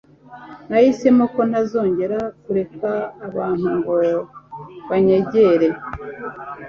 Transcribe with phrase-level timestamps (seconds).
[0.69, 2.91] Nahisemo ko ntazongera kureka
[3.27, 3.95] abantu ngo
[4.89, 5.67] banyegere